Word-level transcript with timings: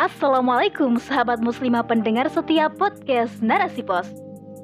Assalamualaikum 0.00 0.96
sahabat 0.96 1.44
muslimah 1.44 1.84
pendengar 1.84 2.24
setiap 2.32 2.72
podcast 2.80 3.36
Narasi 3.44 3.84
Pos. 3.84 4.08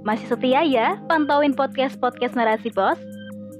Masih 0.00 0.32
setia 0.32 0.64
ya 0.64 0.96
pantauin 1.12 1.52
podcast-podcast 1.52 2.32
Narasi 2.32 2.72
Pos? 2.72 2.96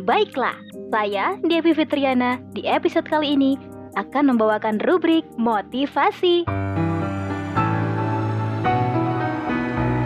Baiklah, 0.09 0.57
saya 0.89 1.37
Devi 1.45 1.77
Fitriana 1.77 2.41
di 2.57 2.65
episode 2.65 3.05
kali 3.05 3.37
ini 3.37 3.61
akan 3.93 4.33
membawakan 4.33 4.81
rubrik 4.89 5.29
motivasi. 5.37 6.49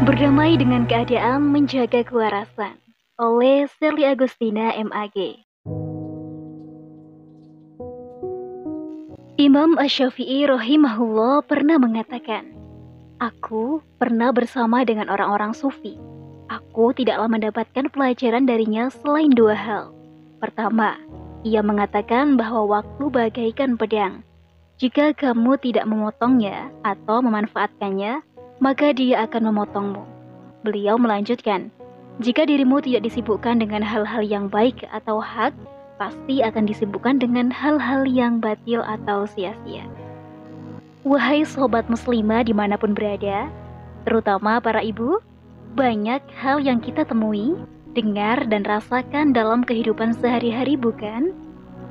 Berdamai 0.02 0.58
dengan 0.58 0.90
keadaan 0.90 1.54
menjaga 1.54 2.02
kewarasan. 2.02 2.82
Oleh 3.22 3.70
Sherly 3.78 4.10
Agustina 4.10 4.74
MAG 4.74 5.46
Imam 9.40 9.80
Ash-Syafi'i 9.80 10.44
rahimahullah 10.44 11.40
pernah 11.48 11.80
mengatakan, 11.80 12.52
Aku 13.16 13.80
pernah 13.96 14.36
bersama 14.36 14.84
dengan 14.84 15.08
orang-orang 15.08 15.56
sufi. 15.56 15.96
Aku 16.52 16.92
tidaklah 16.92 17.24
mendapatkan 17.24 17.88
pelajaran 17.88 18.44
darinya 18.44 18.92
selain 18.92 19.32
dua 19.32 19.56
hal. 19.56 19.96
Pertama, 20.44 21.00
ia 21.40 21.64
mengatakan 21.64 22.36
bahwa 22.36 22.84
waktu 22.84 23.08
bagaikan 23.08 23.80
pedang. 23.80 24.20
Jika 24.76 25.16
kamu 25.16 25.56
tidak 25.64 25.88
memotongnya 25.88 26.68
atau 26.84 27.24
memanfaatkannya, 27.24 28.20
maka 28.60 28.92
dia 28.92 29.24
akan 29.24 29.56
memotongmu. 29.56 30.04
Beliau 30.68 31.00
melanjutkan, 31.00 31.72
jika 32.20 32.44
dirimu 32.44 32.84
tidak 32.84 33.08
disibukkan 33.08 33.56
dengan 33.56 33.80
hal-hal 33.80 34.20
yang 34.20 34.52
baik 34.52 34.84
atau 34.92 35.16
hak, 35.16 35.56
pasti 36.00 36.40
akan 36.40 36.64
disibukkan 36.64 37.20
dengan 37.20 37.52
hal-hal 37.52 38.08
yang 38.08 38.40
batil 38.40 38.80
atau 38.80 39.28
sia-sia. 39.28 39.84
Wahai 41.04 41.44
sobat 41.44 41.92
muslimah 41.92 42.48
di 42.48 42.56
mana 42.56 42.80
pun 42.80 42.96
berada, 42.96 43.52
terutama 44.08 44.56
para 44.64 44.80
ibu, 44.80 45.20
banyak 45.76 46.24
hal 46.40 46.56
yang 46.64 46.80
kita 46.80 47.04
temui, 47.04 47.52
dengar, 47.92 48.48
dan 48.48 48.64
rasakan 48.64 49.36
dalam 49.36 49.60
kehidupan 49.60 50.16
sehari-hari 50.16 50.80
bukan? 50.80 51.36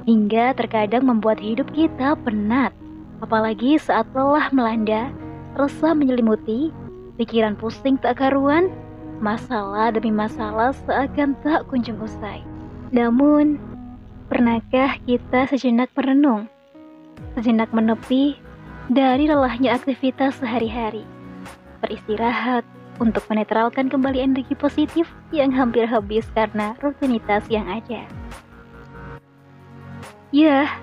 Hingga 0.10 0.58
terkadang 0.58 1.06
membuat 1.06 1.38
hidup 1.38 1.70
kita 1.78 2.18
penat, 2.26 2.74
apalagi 3.22 3.78
saat 3.78 4.10
lelah 4.18 4.50
melanda, 4.50 5.14
resah 5.54 5.94
menyelimuti, 5.94 6.74
pikiran 7.22 7.54
pusing 7.54 8.02
tak 8.02 8.18
karuan, 8.18 8.74
masalah 9.22 9.94
demi 9.94 10.10
masalah 10.10 10.74
seakan 10.88 11.38
tak 11.46 11.68
kunjung 11.70 12.02
usai. 12.02 12.42
Namun, 12.90 13.69
Pernahkah 14.30 15.02
kita 15.10 15.50
sejenak 15.50 15.90
merenung, 15.98 16.46
sejenak 17.34 17.74
menepi 17.74 18.38
dari 18.86 19.26
lelahnya 19.26 19.74
aktivitas 19.74 20.38
sehari-hari, 20.38 21.02
beristirahat 21.82 22.62
untuk 23.02 23.26
menetralkan 23.26 23.90
kembali 23.90 24.22
energi 24.22 24.54
positif 24.54 25.10
yang 25.34 25.50
hampir 25.50 25.90
habis 25.90 26.30
karena 26.38 26.78
rutinitas 26.78 27.42
yang 27.50 27.66
ada? 27.66 28.06
Ya, 30.30 30.78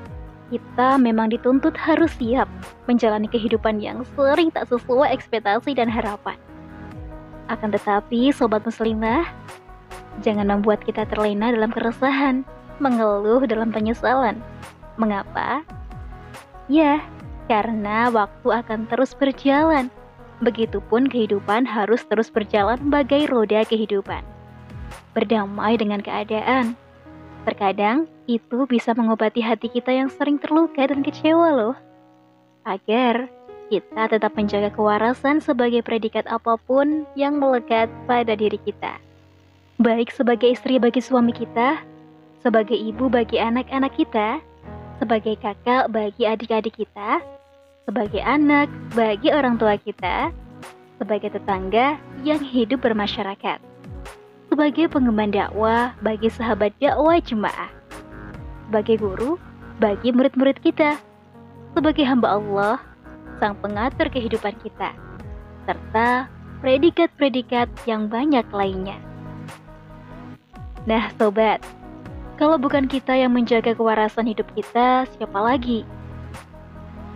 kita 0.51 0.99
memang 0.99 1.31
dituntut 1.31 1.79
harus 1.79 2.11
siap 2.19 2.51
menjalani 2.91 3.31
kehidupan 3.31 3.79
yang 3.79 4.03
sering 4.19 4.51
tak 4.51 4.67
sesuai 4.75 5.15
ekspektasi 5.15 5.79
dan 5.79 5.87
harapan. 5.87 6.35
Akan 7.47 7.71
tetapi, 7.71 8.35
sobat 8.35 8.67
muslimah, 8.67 9.23
jangan 10.27 10.51
membuat 10.51 10.83
kita 10.83 11.07
terlena 11.07 11.55
dalam 11.55 11.71
keresahan 11.71 12.43
mengeluh 12.83 13.45
dalam 13.45 13.73
penyesalan. 13.73 14.41
Mengapa? 14.97 15.63
Ya, 16.67 17.05
karena 17.47 18.11
waktu 18.11 18.49
akan 18.51 18.91
terus 18.91 19.15
berjalan. 19.15 19.93
Begitupun 20.43 21.09
kehidupan 21.09 21.65
harus 21.65 22.05
terus 22.05 22.29
berjalan 22.29 22.77
bagai 22.93 23.31
roda 23.33 23.65
kehidupan. 23.65 24.21
Berdamai 25.17 25.81
dengan 25.81 26.05
keadaan. 26.05 26.77
Terkadang 27.49 28.11
itu 28.27 28.67
bisa 28.69 28.93
mengobati 28.93 29.41
hati 29.41 29.71
kita 29.71 29.95
yang 29.95 30.11
sering 30.11 30.37
terluka 30.37 30.85
dan 30.85 31.01
kecewa 31.01 31.55
loh. 31.55 31.77
Agar 32.67 33.31
kita 33.71 34.11
tetap 34.11 34.35
menjaga 34.35 34.71
kewarasan 34.75 35.39
sebagai 35.43 35.83
predikat 35.83 36.27
apa 36.27 36.59
pun 36.59 37.07
yang 37.19 37.39
melekat 37.39 37.91
pada 38.05 38.35
diri 38.35 38.59
kita. 38.63 38.99
Baik 39.79 40.11
sebagai 40.15 40.55
istri 40.55 40.79
bagi 40.83 41.03
suami 41.03 41.31
kita, 41.35 41.83
sebagai 42.41 42.77
ibu 42.77 43.09
bagi 43.09 43.41
anak-anak 43.41 43.93
kita, 43.97 44.41
sebagai 45.01 45.37
kakak 45.41 45.93
bagi 45.93 46.25
adik-adik 46.25 46.77
kita, 46.77 47.21
sebagai 47.87 48.21
anak 48.25 48.67
bagi 48.97 49.31
orang 49.31 49.61
tua 49.61 49.79
kita, 49.79 50.33
sebagai 50.99 51.37
tetangga 51.37 52.01
yang 52.25 52.41
hidup 52.41 52.83
bermasyarakat, 52.83 53.61
sebagai 54.49 54.89
pengemban 54.89 55.31
dakwah 55.31 55.93
bagi 56.01 56.33
sahabat 56.33 56.73
dakwah 56.81 57.21
jemaah, 57.21 57.71
sebagai 58.69 58.99
guru 58.99 59.39
bagi 59.79 60.11
murid-murid 60.11 60.59
kita, 60.65 60.97
sebagai 61.77 62.09
hamba 62.09 62.41
Allah, 62.41 62.77
sang 63.37 63.55
pengatur 63.61 64.09
kehidupan 64.09 64.57
kita, 64.65 64.97
serta 65.69 66.33
predikat-predikat 66.65 67.69
yang 67.85 68.09
banyak 68.09 68.49
lainnya. 68.49 68.97
Nah, 70.89 71.13
sobat, 71.21 71.61
kalau 72.37 72.61
bukan 72.61 72.85
kita 72.85 73.17
yang 73.17 73.33
menjaga 73.33 73.73
kewarasan 73.73 74.29
hidup 74.29 74.45
kita, 74.53 75.09
siapa 75.17 75.41
lagi? 75.41 75.89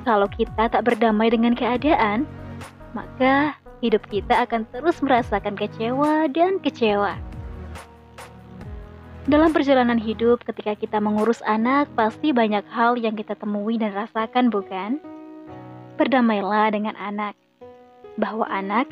Kalau 0.08 0.25
kita 0.32 0.72
tak 0.72 0.82
berdamai 0.88 1.28
dengan 1.28 1.53
keadaan, 1.53 2.25
maka 2.97 3.53
hidup 3.84 4.00
kita 4.08 4.48
akan 4.48 4.64
terus 4.72 4.97
merasakan 5.04 5.60
kecewa 5.60 6.25
dan 6.32 6.56
kecewa. 6.64 7.20
Dalam 9.28 9.53
perjalanan 9.53 10.00
hidup, 10.00 10.41
ketika 10.48 10.72
kita 10.72 10.97
mengurus 10.97 11.44
anak, 11.44 11.92
pasti 11.92 12.32
banyak 12.32 12.64
hal 12.72 12.97
yang 12.97 13.12
kita 13.12 13.37
temui 13.37 13.76
dan 13.76 13.92
rasakan, 13.92 14.48
bukan? 14.48 14.97
Berdamailah 16.00 16.72
dengan 16.72 16.97
anak, 16.97 17.37
bahwa 18.16 18.48
anak 18.48 18.88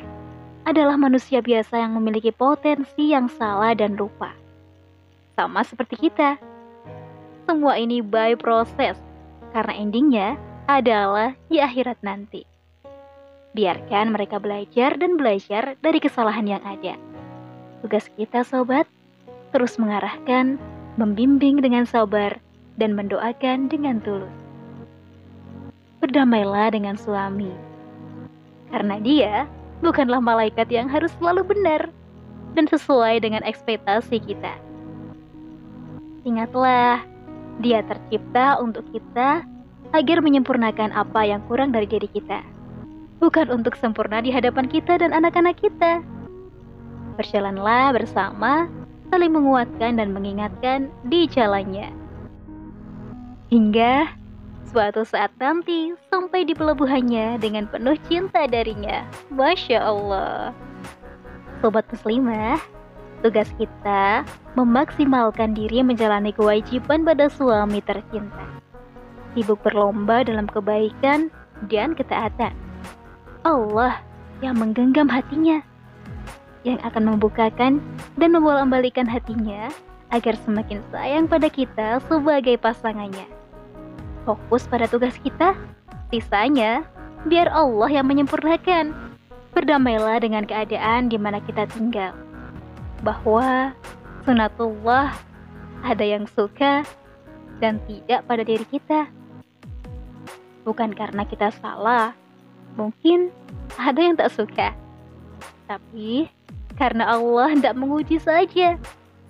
adalah 0.69 0.93
manusia 0.93 1.41
biasa 1.41 1.81
yang 1.81 1.97
memiliki 1.97 2.29
potensi 2.29 3.09
yang 3.17 3.25
salah 3.25 3.73
dan 3.73 3.97
lupa 3.97 4.29
sama 5.39 5.63
seperti 5.63 6.11
kita. 6.11 6.35
Semua 7.47 7.79
ini 7.79 8.03
by 8.03 8.35
proses, 8.35 8.99
karena 9.55 9.73
endingnya 9.79 10.35
adalah 10.67 11.31
di 11.47 11.63
akhirat 11.63 12.03
nanti. 12.03 12.43
Biarkan 13.55 14.11
mereka 14.11 14.35
belajar 14.37 14.99
dan 14.99 15.15
belajar 15.15 15.79
dari 15.79 16.03
kesalahan 16.03 16.43
yang 16.43 16.63
ada. 16.67 16.99
Tugas 17.79 18.11
kita 18.19 18.43
sobat, 18.43 18.83
terus 19.55 19.79
mengarahkan, 19.79 20.59
membimbing 20.99 21.63
dengan 21.63 21.87
sabar, 21.87 22.35
dan 22.75 22.99
mendoakan 22.99 23.71
dengan 23.71 24.03
tulus. 24.03 24.29
Berdamailah 26.03 26.75
dengan 26.75 26.99
suami, 26.99 27.49
karena 28.75 28.99
dia 28.99 29.33
bukanlah 29.79 30.19
malaikat 30.19 30.67
yang 30.67 30.91
harus 30.91 31.09
selalu 31.17 31.47
benar 31.55 31.87
dan 32.53 32.67
sesuai 32.67 33.23
dengan 33.23 33.41
ekspektasi 33.47 34.19
kita. 34.19 34.68
Ingatlah, 36.27 36.99
dia 37.63 37.79
tercipta 37.87 38.59
untuk 38.59 38.83
kita 38.91 39.43
agar 39.95 40.17
menyempurnakan 40.19 40.91
apa 40.91 41.23
yang 41.23 41.39
kurang 41.47 41.71
dari 41.71 41.87
diri 41.87 42.11
kita. 42.11 42.43
Bukan 43.19 43.51
untuk 43.51 43.75
sempurna 43.79 44.23
di 44.23 44.31
hadapan 44.31 44.67
kita 44.67 44.99
dan 44.99 45.15
anak-anak 45.15 45.59
kita. 45.59 46.03
Berjalanlah 47.19 47.95
bersama, 47.95 48.67
saling 49.11 49.31
menguatkan 49.31 49.99
dan 49.99 50.15
mengingatkan 50.15 50.87
di 51.07 51.27
jalannya. 51.27 51.91
Hingga 53.51 54.15
suatu 54.71 55.03
saat 55.03 55.33
nanti 55.41 55.95
sampai 56.07 56.47
di 56.47 56.53
pelabuhannya 56.55 57.41
dengan 57.43 57.67
penuh 57.67 57.95
cinta 58.07 58.47
darinya. 58.47 59.03
Masya 59.33 59.79
Allah. 59.83 60.55
Sobat 61.59 61.83
muslimah, 61.91 62.61
Tugas 63.19 63.51
kita 63.59 64.23
memaksimalkan 64.59 65.55
diri 65.55 65.79
menjalani 65.79 66.35
kewajiban 66.35 67.07
pada 67.07 67.31
suami 67.31 67.79
tercinta. 67.79 68.43
Sibuk 69.31 69.63
berlomba 69.63 70.27
dalam 70.27 70.51
kebaikan 70.51 71.31
dan 71.71 71.95
ketaatan. 71.95 72.51
Allah 73.47 74.03
yang 74.43 74.59
menggenggam 74.59 75.07
hatinya, 75.07 75.63
yang 76.67 76.79
akan 76.83 77.15
membukakan 77.15 77.79
dan 78.19 78.29
membolak-balikan 78.35 79.07
hatinya 79.07 79.71
agar 80.11 80.35
semakin 80.43 80.83
sayang 80.91 81.25
pada 81.29 81.47
kita 81.47 82.03
sebagai 82.11 82.59
pasangannya. 82.59 83.27
Fokus 84.27 84.67
pada 84.67 84.89
tugas 84.91 85.15
kita, 85.23 85.55
sisanya 86.11 86.83
biar 87.23 87.47
Allah 87.47 87.87
yang 87.87 88.07
menyempurnakan. 88.11 88.91
Berdamailah 89.49 90.21
dengan 90.21 90.45
keadaan 90.45 91.09
di 91.09 91.17
mana 91.17 91.41
kita 91.41 91.65
tinggal 91.73 92.13
bahwa 93.01 93.73
sunatullah 94.25 95.15
ada 95.83 96.05
yang 96.05 96.27
suka 96.27 96.83
dan 97.63 97.79
tidak 97.87 98.25
pada 98.27 98.43
diri 98.43 98.65
kita. 98.67 99.07
Bukan 100.63 100.93
karena 100.93 101.23
kita 101.25 101.49
salah, 101.59 102.13
Mungkin 102.77 103.33
ada 103.79 103.99
yang 103.99 104.15
tak 104.19 104.33
suka. 104.35 104.75
Tapi 105.65 106.29
karena 106.77 107.11
Allah 107.11 107.53
tidak 107.57 107.75
menguji 107.77 108.21
saja 108.21 108.77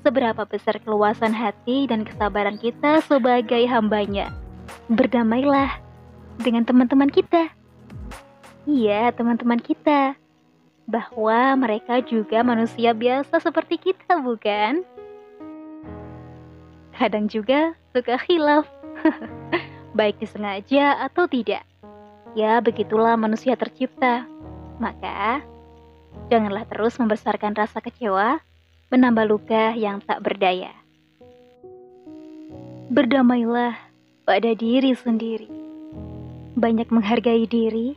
seberapa 0.06 0.48
besar 0.48 0.80
keluasan 0.84 1.36
hati 1.36 1.88
dan 1.88 2.04
kesabaran 2.08 2.62
kita 2.62 3.04
sebagai 3.06 3.66
hambanya. 3.68 4.32
Berdamailah 4.88 5.80
dengan 6.40 6.64
teman-teman 6.64 7.12
kita. 7.12 7.52
Iya, 8.70 9.12
teman-teman 9.18 9.60
kita. 9.60 10.16
Bahwa 10.90 11.54
mereka 11.54 12.02
juga 12.02 12.42
manusia 12.42 12.98
biasa 12.98 13.38
seperti 13.38 13.78
kita, 13.78 14.18
bukan? 14.26 14.82
Kadang 16.98 17.30
juga 17.30 17.78
suka 17.94 18.18
khilaf. 18.18 18.66
Baik 19.98 20.18
disengaja 20.18 21.06
atau 21.06 21.30
tidak. 21.30 21.62
Ya, 22.34 22.58
begitulah 22.58 23.14
manusia 23.22 23.54
tercipta. 23.54 24.26
Maka, 24.82 25.46
janganlah 26.34 26.66
terus 26.66 26.98
membesarkan 26.98 27.54
rasa 27.54 27.82
kecewa 27.86 28.42
menambah 28.90 29.26
luka 29.30 29.78
yang 29.78 30.02
tak 30.02 30.26
berdaya. 30.26 30.74
Berdamailah 32.90 33.78
pada 34.26 34.52
diri 34.58 34.98
sendiri. 34.98 35.50
Banyak 36.58 36.90
menghargai 36.90 37.46
diri 37.46 37.94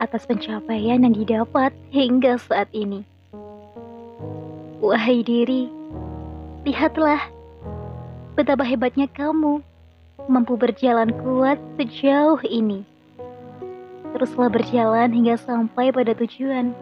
atas 0.00 0.24
pencapaian 0.24 1.04
yang 1.04 1.12
didapat 1.12 1.70
hingga 1.92 2.40
saat 2.40 2.72
ini. 2.72 3.04
Wahai 4.80 5.20
diri, 5.20 5.68
lihatlah 6.64 7.20
betapa 8.32 8.64
hebatnya 8.64 9.04
kamu 9.12 9.60
mampu 10.24 10.56
berjalan 10.56 11.12
kuat 11.20 11.60
sejauh 11.76 12.40
ini. 12.48 12.84
Teruslah 14.16 14.50
berjalan 14.50 15.12
hingga 15.12 15.36
sampai 15.38 15.92
pada 15.92 16.16
tujuan. 16.16 16.72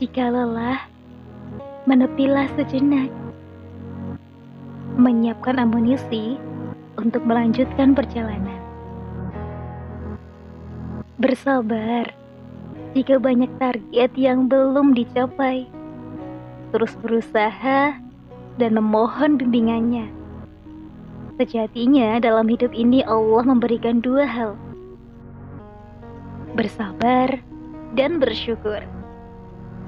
Jika 0.00 0.32
lelah, 0.32 0.88
menepilah 1.86 2.50
sejenak, 2.58 3.12
menyiapkan 4.98 5.62
amunisi 5.62 6.36
untuk 6.98 7.24
melanjutkan 7.24 7.96
perjalanan. 7.96 8.51
Bersabar 11.22 12.10
jika 12.98 13.22
banyak 13.22 13.46
target 13.62 14.10
yang 14.18 14.50
belum 14.50 14.90
dicapai, 14.90 15.70
terus 16.74 16.98
berusaha 16.98 17.94
dan 18.58 18.70
memohon 18.74 19.38
bimbingannya. 19.38 20.10
Sejatinya, 21.38 22.18
dalam 22.18 22.50
hidup 22.50 22.74
ini 22.74 23.06
Allah 23.06 23.46
memberikan 23.46 24.02
dua 24.02 24.26
hal: 24.26 24.58
bersabar 26.58 27.38
dan 27.94 28.18
bersyukur. 28.18 28.82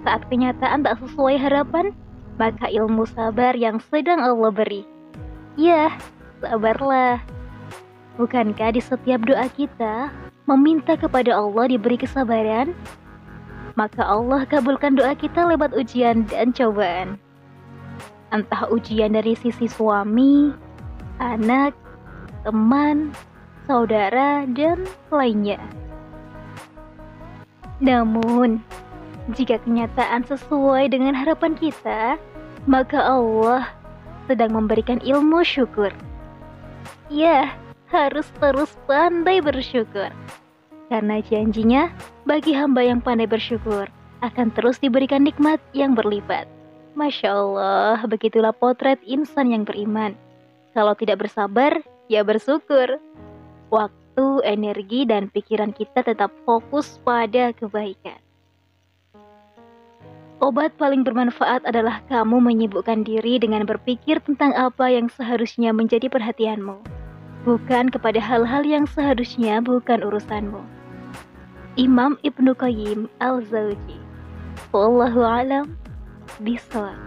Saat 0.06 0.30
kenyataan 0.30 0.86
tak 0.86 1.02
sesuai 1.02 1.34
harapan, 1.34 1.90
maka 2.38 2.70
ilmu 2.70 3.10
sabar 3.10 3.58
yang 3.58 3.82
sedang 3.90 4.22
Allah 4.22 4.54
beri. 4.54 4.86
Ya, 5.58 5.98
sabarlah. 6.38 7.18
Bukankah 8.22 8.70
di 8.70 8.78
setiap 8.78 9.26
doa 9.26 9.50
kita 9.50 10.14
meminta 10.44 10.96
kepada 10.96 11.36
Allah 11.36 11.64
diberi 11.68 11.96
kesabaran? 11.96 12.76
Maka 13.74 14.06
Allah 14.06 14.46
kabulkan 14.46 14.94
doa 14.94 15.16
kita 15.18 15.50
lewat 15.50 15.74
ujian 15.74 16.28
dan 16.30 16.54
cobaan. 16.54 17.18
Entah 18.30 18.70
ujian 18.70 19.18
dari 19.18 19.34
sisi 19.34 19.66
suami, 19.66 20.54
anak, 21.18 21.74
teman, 22.46 23.10
saudara, 23.66 24.46
dan 24.54 24.86
lainnya. 25.10 25.58
Namun, 27.82 28.62
jika 29.34 29.58
kenyataan 29.64 30.22
sesuai 30.28 30.92
dengan 30.92 31.16
harapan 31.16 31.58
kita, 31.58 32.20
maka 32.68 33.00
Allah 33.00 33.66
sedang 34.30 34.54
memberikan 34.54 35.00
ilmu 35.02 35.42
syukur. 35.42 35.90
Ya, 37.10 37.52
harus 37.90 38.28
terus 38.40 38.72
pandai 38.86 39.42
bersyukur. 39.42 40.12
Karena 40.92 41.20
janjinya, 41.24 41.88
bagi 42.28 42.52
hamba 42.52 42.84
yang 42.84 43.00
pandai 43.00 43.24
bersyukur, 43.24 43.88
akan 44.20 44.52
terus 44.52 44.80
diberikan 44.80 45.24
nikmat 45.24 45.60
yang 45.72 45.96
berlipat. 45.96 46.48
Masya 46.94 47.30
Allah, 47.34 47.98
begitulah 48.06 48.54
potret 48.54 49.02
insan 49.02 49.50
yang 49.50 49.64
beriman. 49.66 50.14
Kalau 50.76 50.94
tidak 50.94 51.26
bersabar, 51.26 51.82
ya 52.06 52.22
bersyukur. 52.22 53.02
Waktu, 53.72 54.26
energi, 54.46 55.02
dan 55.08 55.26
pikiran 55.32 55.74
kita 55.74 56.06
tetap 56.06 56.30
fokus 56.46 57.02
pada 57.02 57.50
kebaikan. 57.56 58.20
Obat 60.42 60.76
paling 60.76 61.06
bermanfaat 61.06 61.64
adalah 61.64 62.04
kamu 62.10 62.36
menyibukkan 62.42 63.06
diri 63.06 63.40
dengan 63.40 63.64
berpikir 63.64 64.20
tentang 64.20 64.52
apa 64.52 64.92
yang 64.92 65.08
seharusnya 65.08 65.72
menjadi 65.72 66.10
perhatianmu, 66.10 66.84
bukan 67.44 67.92
kepada 67.92 68.16
hal-hal 68.18 68.64
yang 68.64 68.88
seharusnya 68.88 69.60
bukan 69.60 70.00
urusanmu. 70.00 70.64
Imam 71.76 72.16
Ibnu 72.24 72.56
Qayyim 72.56 73.10
Al-Zawji 73.20 74.00
Wallahu 74.74 75.22
alam 75.22 75.78
bisawab. 76.42 76.98